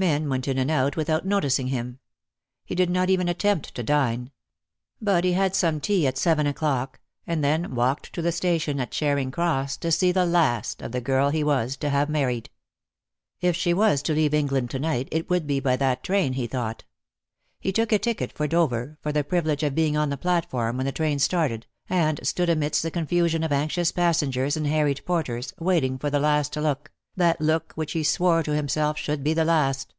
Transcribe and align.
Men 0.00 0.30
went 0.30 0.48
in 0.48 0.56
and 0.56 0.70
out 0.70 0.96
without 0.96 1.26
noticing 1.26 1.66
him. 1.66 1.98
He 2.64 2.74
did 2.74 2.88
not 2.88 3.10
even 3.10 3.28
attempt 3.28 3.74
to 3.74 3.82
dine; 3.82 4.30
but 4.98 5.24
he 5.24 5.32
had 5.34 5.54
some 5.54 5.78
tea 5.78 6.06
at 6.06 6.16
seven 6.16 6.46
o'clock, 6.46 7.00
and 7.26 7.44
then 7.44 7.74
walked 7.74 8.14
to 8.14 8.22
the 8.22 8.32
station 8.32 8.80
at 8.80 8.92
Charing 8.92 9.30
Cross 9.30 9.76
to 9.76 9.92
see 9.92 10.10
the 10.10 10.24
last 10.24 10.80
of 10.80 10.92
the 10.92 11.02
girl 11.02 11.28
he 11.28 11.44
was 11.44 11.76
to 11.76 11.90
have 11.90 12.08
married. 12.08 12.48
If 13.42 13.54
she 13.54 13.74
was 13.74 14.00
to 14.04 14.14
leave 14.14 14.32
England 14.32 14.70
to 14.70 14.78
night 14.78 15.06
it 15.12 15.28
would 15.28 15.46
be 15.46 15.60
by 15.60 15.76
that 15.76 16.02
train, 16.02 16.32
he 16.32 16.46
thought. 16.46 16.82
He 17.58 17.70
took 17.70 17.92
a 17.92 17.98
ticket 17.98 18.32
for 18.32 18.48
Dover, 18.48 18.96
for 19.02 19.12
the 19.12 19.22
privilege 19.22 19.62
of 19.62 19.74
being 19.74 19.98
on 19.98 20.08
the 20.08 20.16
platform 20.16 20.78
when 20.78 20.86
the 20.86 20.92
train 20.92 21.18
started, 21.18 21.66
and 21.90 22.26
stood 22.26 22.48
amidst 22.48 22.82
the 22.82 22.90
con 22.90 23.06
fusion 23.06 23.44
of 23.44 23.52
anxious 23.52 23.92
passengers 23.92 24.56
and 24.56 24.66
harried 24.66 25.04
porters, 25.04 25.52
waiting 25.58 25.98
for 25.98 26.08
the 26.08 26.20
last 26.20 26.56
look, 26.56 26.90
that 27.16 27.40
look 27.40 27.72
which 27.74 27.92
he 27.92 28.04
swore 28.04 28.40
to 28.40 28.54
himself 28.54 28.96
should 28.96 29.22
be 29.24 29.34
the 29.34 29.44
last. 29.44 29.92